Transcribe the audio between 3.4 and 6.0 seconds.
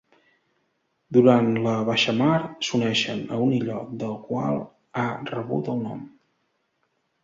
un illot del qual ha rebut el